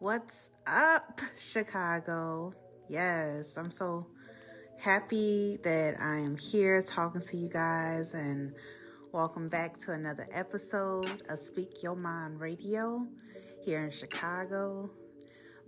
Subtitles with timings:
[0.00, 2.54] What's up, Chicago?
[2.88, 4.06] Yes, I'm so
[4.78, 8.54] happy that I am here talking to you guys and
[9.12, 13.06] welcome back to another episode of Speak Your Mind Radio
[13.62, 14.88] here in Chicago.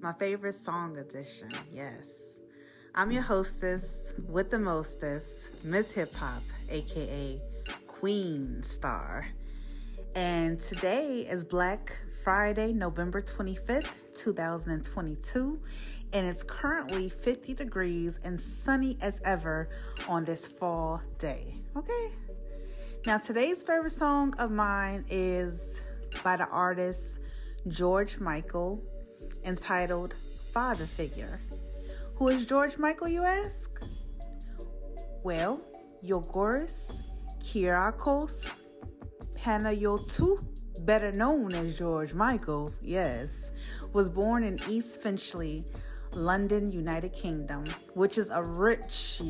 [0.00, 2.08] My favorite song edition, yes.
[2.94, 7.38] I'm your hostess with the mostest, Miss Hip Hop, aka
[7.86, 9.26] Queen Star.
[10.16, 15.60] And today is Black Friday, November 25th, 2022,
[16.12, 19.68] and it's currently 50 degrees and sunny as ever
[20.08, 21.54] on this fall day.
[21.76, 22.12] Okay?
[23.06, 25.84] Now, today's favorite song of mine is
[26.22, 27.18] by the artist
[27.68, 28.82] George Michael,
[29.44, 30.14] entitled
[30.52, 31.40] Father Figure.
[32.16, 33.82] Who is George Michael, you ask?
[35.24, 35.60] Well,
[36.04, 37.00] Yogoris
[37.40, 38.62] Kyriacos
[39.36, 40.51] Panayiotou
[40.84, 43.52] better known as George Michael, yes,
[43.92, 45.64] was born in East Finchley,
[46.14, 49.20] London, United Kingdom, which is a rich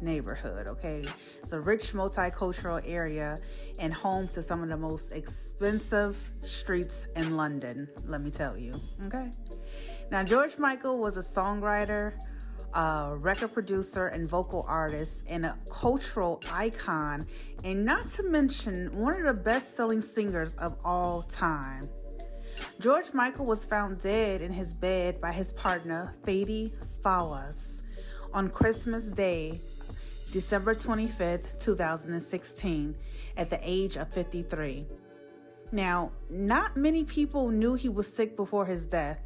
[0.00, 1.04] neighborhood, okay?
[1.40, 3.38] It's a rich multicultural area
[3.78, 8.72] and home to some of the most expensive streets in London, let me tell you,
[9.06, 9.30] okay?
[10.10, 12.14] Now, George Michael was a songwriter,
[12.74, 17.26] a record producer and vocal artist and a cultural icon,
[17.64, 21.88] and not to mention one of the best selling singers of all time.
[22.80, 26.72] George Michael was found dead in his bed by his partner, Fadi
[27.02, 27.82] Fawaz,
[28.32, 29.60] on Christmas Day,
[30.32, 32.94] December 25th, 2016,
[33.36, 34.86] at the age of 53.
[35.72, 39.20] Now, not many people knew he was sick before his death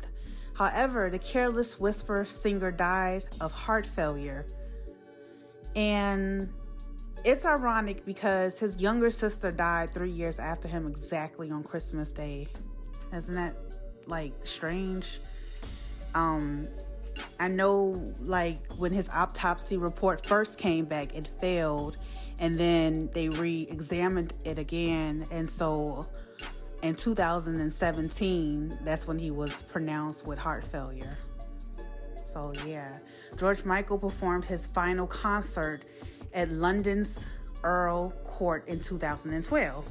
[0.58, 4.46] However, the Careless Whisper singer died of heart failure.
[5.74, 6.48] And
[7.24, 12.48] it's ironic because his younger sister died three years after him, exactly on Christmas Day.
[13.12, 13.56] Isn't that
[14.06, 15.20] like strange?
[16.14, 16.68] Um,
[17.38, 21.98] I know, like, when his autopsy report first came back, it failed,
[22.38, 25.26] and then they re examined it again.
[25.30, 26.06] And so
[26.86, 31.18] in 2017, that's when he was pronounced with heart failure.
[32.24, 32.98] So, yeah,
[33.36, 35.82] George Michael performed his final concert
[36.32, 37.26] at London's
[37.62, 39.84] Earl Court in 2012.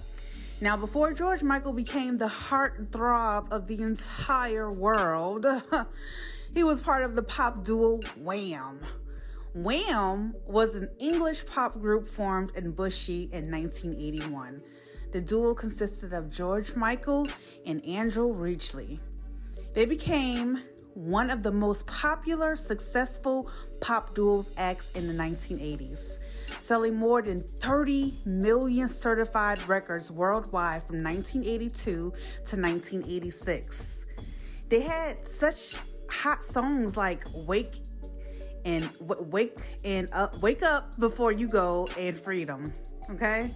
[0.61, 5.45] Now, before George Michael became the heartthrob of the entire world,
[6.53, 8.79] he was part of the pop duo Wham.
[9.53, 14.61] Wham was an English pop group formed in Bushey in 1981.
[15.15, 17.29] The duo consisted of George Michael
[17.65, 18.99] and Andrew Ridgeley.
[19.73, 20.61] They became
[20.93, 23.49] one of the most popular, successful
[23.79, 26.19] pop duos acts in the 1980s,
[26.59, 34.05] selling more than 30 million certified records worldwide from 1982 to 1986.
[34.67, 35.77] They had such
[36.09, 37.77] hot songs like Wake
[38.65, 42.73] and Wake and Up, Wake Up Before You Go and Freedom,
[43.11, 43.49] okay?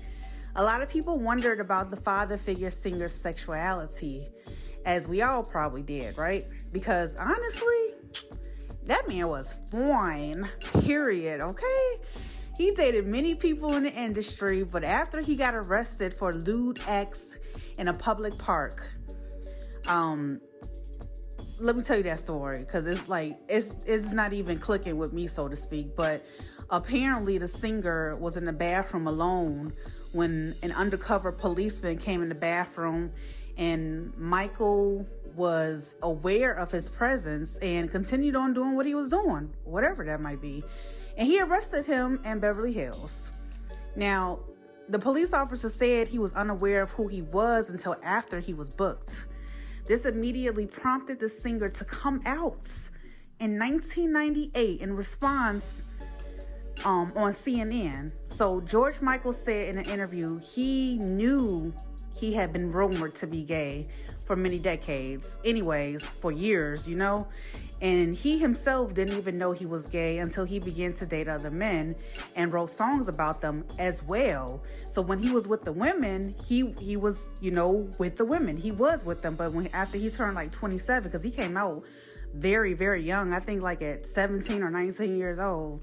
[0.55, 4.27] A lot of people wondered about the father figure singer's sexuality,
[4.85, 6.45] as we all probably did, right?
[6.71, 7.93] Because honestly,
[8.85, 10.47] that man was fine,
[10.81, 11.95] period, okay?
[12.57, 17.37] He dated many people in the industry, but after he got arrested for lewd acts
[17.77, 18.85] in a public park,
[19.87, 20.41] um,
[21.59, 25.13] let me tell you that story because it's like it's it's not even clicking with
[25.13, 25.95] me, so to speak.
[25.95, 26.25] But
[26.71, 29.73] apparently, the singer was in the bathroom alone
[30.11, 33.11] when an undercover policeman came in the bathroom
[33.57, 35.05] and Michael
[35.35, 40.21] was aware of his presence and continued on doing what he was doing, whatever that
[40.21, 40.63] might be.
[41.17, 43.33] And he arrested him in Beverly Hills.
[43.95, 44.39] Now,
[44.87, 48.69] the police officer said he was unaware of who he was until after he was
[48.69, 49.27] booked.
[49.85, 52.69] This immediately prompted the singer to come out
[53.39, 55.85] in 1998 in response
[56.85, 58.11] um, on CNN.
[58.27, 61.73] So George Michael said in an interview he knew
[62.15, 63.87] he had been rumored to be gay
[64.25, 67.27] for many decades, anyways, for years, you know.
[67.81, 71.49] And he himself didn't even know he was gay until he began to date other
[71.49, 71.95] men
[72.35, 74.61] and wrote songs about them as well.
[74.85, 78.57] So when he was with the women, he he was, you know, with the women.
[78.57, 81.83] He was with them, but when after he turned like 27 cuz he came out
[82.33, 85.81] very very young, I think like at 17 or 19 years old.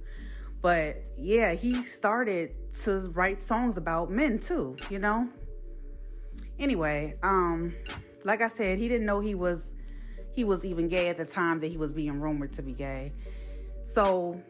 [0.67, 2.51] But yeah, he started
[2.83, 5.29] to write songs about men too, you know?
[6.59, 7.73] Anyway, um
[8.25, 9.77] like I said, he didn't know he was
[10.33, 13.13] he was even gay at the time that he was being rumored to be gay.
[13.85, 14.43] So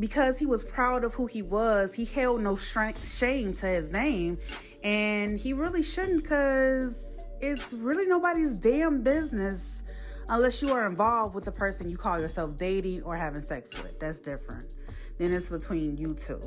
[0.00, 4.38] because he was proud of who he was, he held no shame to his name,
[4.82, 9.84] and he really shouldn't because it's really nobody's damn business
[10.28, 14.00] unless you are involved with the person you call yourself dating or having sex with.
[14.00, 14.74] That's different.
[15.18, 16.40] Then it's between you two.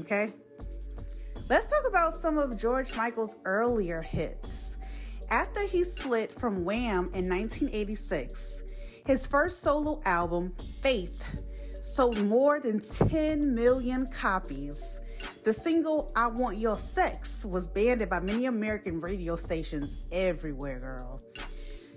[0.00, 0.32] Okay?
[1.48, 4.78] Let's talk about some of George Michael's earlier hits.
[5.30, 8.64] After he split from Wham in 1986,
[9.06, 10.52] his first solo album,
[10.82, 11.22] Faith,
[11.80, 15.00] sold more than 10 million copies.
[15.44, 21.20] The single I Want Your Sex was banned by many American radio stations everywhere, girl.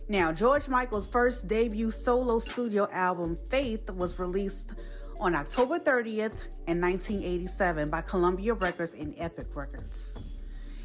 [0.10, 4.74] Now, George Michael's first debut solo studio album, Faith, was released
[5.24, 6.36] on October 30th
[6.68, 10.34] in 1987 by Columbia Records and Epic Records.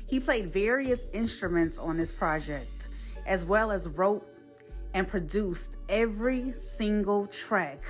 [0.08, 2.86] He played various instruments on this project,
[3.26, 4.24] as well as wrote
[4.94, 7.82] and produced every single track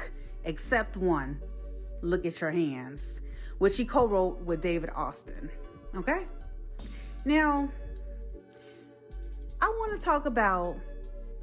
[0.45, 1.39] except one,
[2.01, 3.21] Look at Your Hands,
[3.59, 5.51] which he co wrote with David Austin.
[5.95, 6.27] Okay?
[7.27, 7.69] Now,
[9.61, 10.79] I want to talk about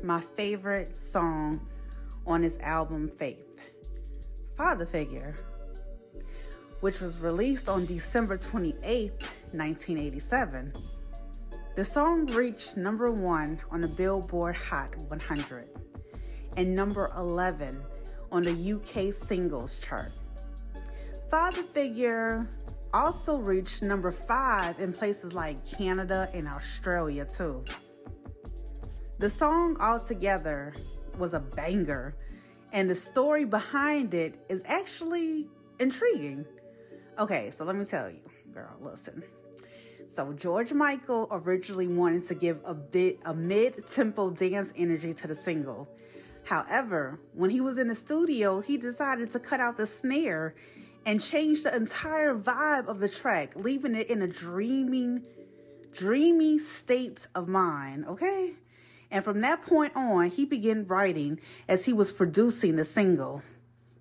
[0.02, 1.62] my favorite song
[2.26, 3.45] on his album Faith,
[4.58, 5.36] Father Figure,
[6.80, 9.12] which was released on December 28,
[9.52, 10.74] 1987.
[11.76, 15.68] The song reached number one on the Billboard Hot 100
[16.56, 17.82] and number 11
[18.32, 20.12] on the UK singles chart.
[21.30, 22.48] Father Figure
[22.94, 27.66] also reached number five in places like Canada and Australia, too.
[29.20, 30.74] The song altogether
[31.18, 32.16] was a banger,
[32.76, 35.48] and the story behind it is actually
[35.80, 36.46] intriguing.
[37.18, 38.20] Okay, so let me tell you,
[38.54, 39.24] girl, listen.
[40.06, 45.36] So George Michael originally wanted to give a bit a mid-tempo dance energy to the
[45.36, 45.88] single.
[46.44, 50.54] However, when he was in the studio, he decided to cut out the snare
[51.06, 55.26] and change the entire vibe of the track, leaving it in a dreaming,
[55.94, 58.56] dreamy state of mind, okay?
[59.16, 61.40] And from that point on, he began writing
[61.70, 63.44] as he was producing the single.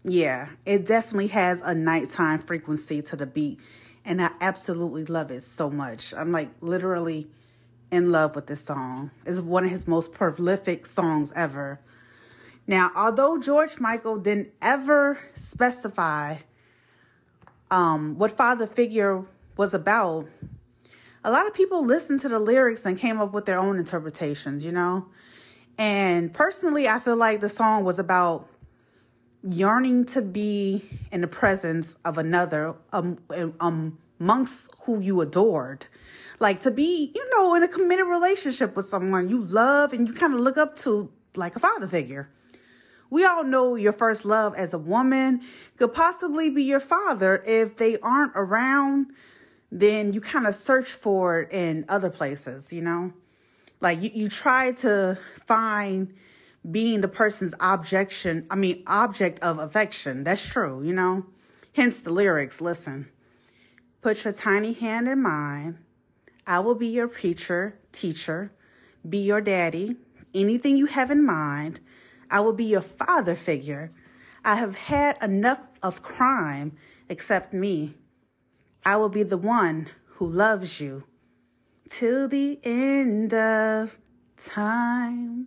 [0.03, 3.61] Yeah, it definitely has a nighttime frequency to the beat,
[4.05, 6.13] and I absolutely love it so much.
[6.15, 7.29] I'm like literally
[7.93, 9.13] in love with this song.
[9.25, 11.79] It's one of his most prolific songs ever.
[12.67, 16.39] Now, although George Michael didn't ever specify
[17.71, 19.23] um, what Father Figure
[19.57, 20.27] was about,
[21.25, 24.65] a lot of people listened to the lyrics and came up with their own interpretations,
[24.65, 25.07] you know?
[25.79, 28.49] And personally, I feel like the song was about
[29.43, 33.19] yearning to be in the presence of another um,
[33.61, 35.87] um, amongst who you adored.
[36.41, 40.15] Like to be, you know, in a committed relationship with someone you love and you
[40.15, 42.31] kind of look up to like a father figure.
[43.11, 45.43] We all know your first love as a woman
[45.77, 47.43] could possibly be your father.
[47.47, 49.09] If they aren't around,
[49.75, 53.13] then you kind of search for it in other places, you know?
[53.81, 56.15] Like you, you try to find
[56.71, 60.23] being the person's objection, I mean, object of affection.
[60.23, 61.27] That's true, you know?
[61.73, 62.61] Hence the lyrics.
[62.61, 63.09] Listen,
[64.01, 65.81] put your tiny hand in mine.
[66.47, 68.53] I will be your preacher, teacher,
[69.07, 69.97] be your daddy,
[70.33, 71.81] anything you have in mind.
[72.31, 73.91] I will be your father figure.
[74.45, 76.77] I have had enough of crime,
[77.11, 77.97] accept me.
[78.87, 81.05] I will be the one who loves you
[81.89, 83.97] till the end of
[84.37, 85.47] time.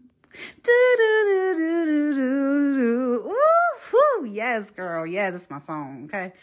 [0.63, 3.29] Do, do, do, do, do, do.
[3.29, 4.25] Ooh.
[4.25, 5.06] Yes, girl.
[5.06, 6.06] Yes, it's my song.
[6.06, 6.34] Okay.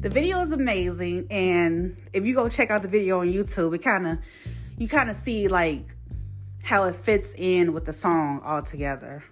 [0.00, 3.78] The video is amazing, and if you go check out the video on YouTube, it
[3.78, 4.18] kind of
[4.78, 5.96] you kind of see like
[6.62, 9.24] how it fits in with the song altogether.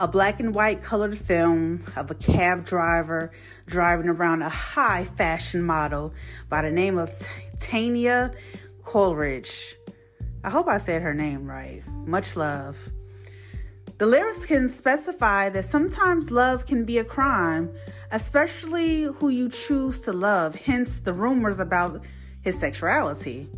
[0.00, 3.30] A black and white colored film of a cab driver
[3.66, 6.14] driving around a high fashion model
[6.48, 7.10] by the name of
[7.58, 8.32] Tania
[8.82, 9.76] Coleridge.
[10.42, 11.82] I hope I said her name right.
[12.06, 12.88] Much love.
[13.98, 17.70] The lyrics can specify that sometimes love can be a crime,
[18.10, 22.02] especially who you choose to love, hence the rumors about
[22.40, 23.50] his sexuality.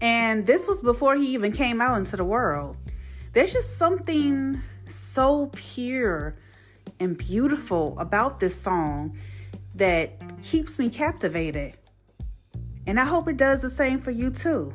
[0.00, 2.76] And this was before he even came out into the world.
[3.32, 6.36] There's just something so pure
[7.00, 9.18] and beautiful about this song
[9.74, 10.12] that
[10.42, 11.74] keeps me captivated.
[12.86, 14.72] And I hope it does the same for you too.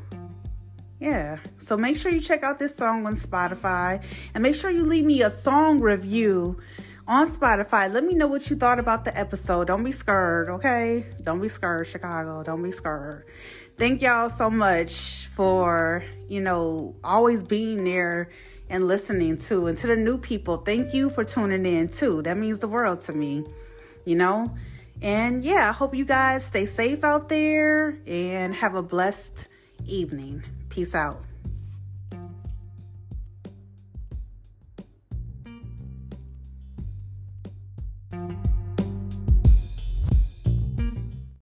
[0.99, 1.39] Yeah.
[1.57, 4.03] So make sure you check out this song on Spotify
[4.35, 6.59] and make sure you leave me a song review
[7.07, 7.91] on Spotify.
[7.91, 9.67] Let me know what you thought about the episode.
[9.67, 11.05] Don't be scared, okay?
[11.23, 12.43] Don't be scared, Chicago.
[12.43, 13.25] Don't be scared.
[13.77, 18.29] Thank y'all so much for, you know, always being there
[18.71, 19.67] and listening to.
[19.67, 22.23] And to the new people, thank you for tuning in too.
[22.23, 23.45] That means the world to me,
[24.05, 24.55] you know?
[25.01, 29.47] And yeah, I hope you guys stay safe out there and have a blessed
[29.85, 30.43] evening.
[30.69, 31.21] Peace out.